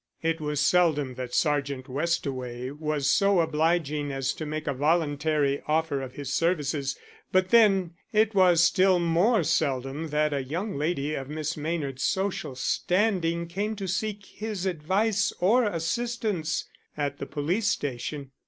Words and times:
It 0.23 0.41
was 0.41 0.59
seldom 0.59 1.13
that 1.13 1.35
Sergeant 1.35 1.87
Westaway 1.87 2.71
was 2.71 3.07
so 3.07 3.39
obliging 3.39 4.11
as 4.11 4.33
to 4.33 4.47
make 4.47 4.65
a 4.65 4.73
voluntary 4.73 5.61
offer 5.67 6.01
of 6.01 6.13
his 6.15 6.33
services, 6.33 6.97
but 7.31 7.49
then 7.49 7.91
it 8.11 8.33
was 8.33 8.63
still 8.63 8.97
more 8.97 9.43
seldom 9.43 10.07
that 10.07 10.33
a 10.33 10.43
young 10.43 10.75
lady 10.75 11.13
of 11.13 11.29
Miss 11.29 11.55
Maynard's 11.55 12.01
social 12.01 12.55
standing 12.55 13.45
came 13.45 13.75
to 13.75 13.87
seek 13.87 14.25
his 14.25 14.65
advice 14.65 15.31
or 15.39 15.65
assistance 15.65 16.65
at 16.97 17.19
the 17.19 17.27
police 17.27 17.67
station. 17.67 18.31